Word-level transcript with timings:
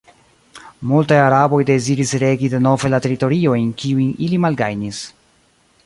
Multaj 0.91 1.19
araboj 1.25 1.59
deziris 1.67 2.13
regi 2.25 2.49
denove 2.55 2.91
la 2.95 3.01
teritoriojn, 3.07 3.71
kiujn 3.83 4.09
ili 4.29 4.41
malgajnis. 4.49 5.05